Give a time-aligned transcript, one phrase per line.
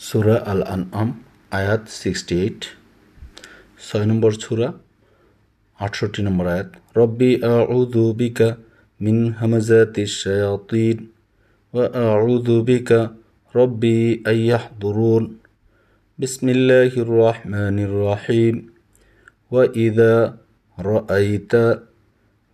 [0.00, 1.08] সুরা আল আনআম
[1.52, 2.60] আয়াত সিক্সটি এইট
[3.80, 4.68] ছয় নম্বর সুরা
[5.78, 8.48] আটষট্টি নম্বর আয়াত রব্বি আউযু বিকা
[9.00, 10.96] মিন হামাজাতি শায়াতিন
[11.74, 13.00] ওয়া আউযু বিকা
[13.54, 15.24] রব্বি আইয়াহদুরুন
[16.18, 18.56] বিসমিল্লাহির রহমানির রহিম
[19.50, 20.38] وإذا
[20.78, 21.54] رأيت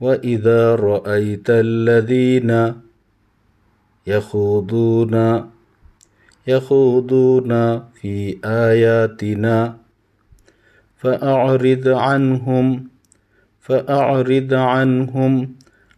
[0.01, 2.51] وإذا رأيت الذين
[4.07, 5.15] يخوضون
[6.48, 9.78] يخوضون في آياتنا
[10.98, 12.88] فأعرض عنهم
[13.62, 15.56] فأعرض عنهم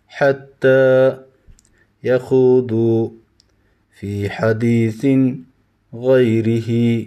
[0.07, 1.17] حتى
[2.03, 3.09] يخوضوا
[3.99, 5.05] في حديث
[5.93, 7.05] غيره.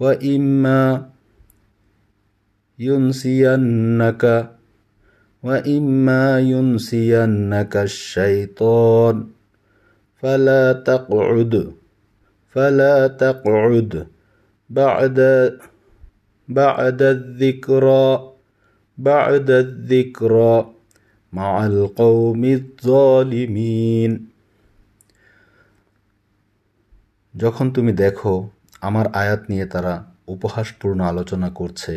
[0.00, 1.08] وإما
[2.78, 4.50] ينسينك
[5.42, 9.26] وإما ينسينك الشيطان
[10.20, 11.81] فلا تقعد
[12.55, 14.07] فلا تقعد
[14.69, 15.17] بعد
[16.49, 18.09] بعد الذكرى
[18.97, 20.55] بعد الذكرى
[21.33, 24.11] مع القوم الظالمين
[27.35, 28.33] যখন তুমি দেখো
[28.81, 29.93] আমার আয়াত নিয়ে তারা
[30.27, 31.93] উপহাসপূর্ণ আলোচনা করছে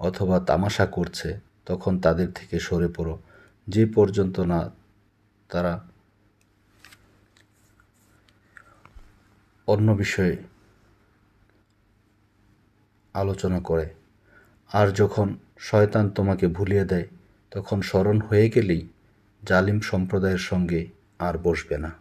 [0.00, 1.28] অথবা তামাশা করছে
[1.66, 3.14] তখন তাদের থেকে সরে পড়ো
[3.68, 4.60] যে পর্যন্ত না
[5.50, 5.72] তারা
[9.71, 10.35] অন্য বিষয়ে
[13.15, 13.87] আলোচনা করে।
[14.69, 15.27] আর যখন
[15.59, 17.07] শয়তান তোমাকে ভুলিয়ে দেয়,
[17.51, 18.83] তখন স্মরণ হয়ে গেলেই
[19.43, 20.81] জালিম সম্প্রদায়ের সঙ্গে
[21.19, 21.91] আর বসবে না।